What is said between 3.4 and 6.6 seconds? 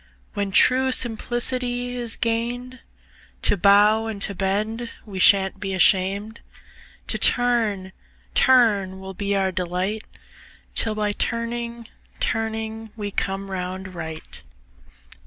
To bow and to bend we shan't be asham'd,